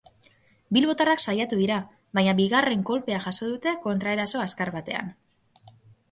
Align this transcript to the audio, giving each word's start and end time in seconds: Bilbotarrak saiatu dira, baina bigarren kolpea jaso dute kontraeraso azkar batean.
Bilbotarrak 0.75 1.19
saiatu 1.25 1.57
dira, 1.59 1.75
baina 2.19 2.33
bigarren 2.39 2.81
kolpea 2.91 3.19
jaso 3.25 3.49
dute 3.51 3.73
kontraeraso 3.83 4.41
azkar 4.47 4.73
batean. 4.77 5.13